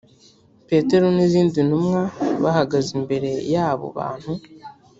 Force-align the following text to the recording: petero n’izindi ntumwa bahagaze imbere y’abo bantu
petero 0.67 1.07
n’izindi 1.15 1.59
ntumwa 1.67 2.01
bahagaze 2.43 2.89
imbere 2.99 3.29
y’abo 3.53 3.85
bantu 3.97 4.31